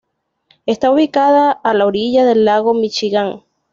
[0.65, 3.43] Está ubicada a la orilla del lago Míchigan.